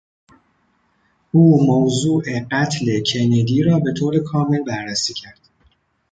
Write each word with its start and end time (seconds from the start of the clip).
او 1.31 1.65
موضوع 1.65 2.23
قتل 2.51 2.85
کندی 3.11 3.63
را 3.63 3.79
به 3.79 3.93
طور 3.97 4.19
کامل 4.23 4.63
بررسی 4.63 5.13
کرد. 5.13 5.39